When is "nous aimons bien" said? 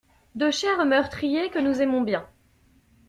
1.59-2.27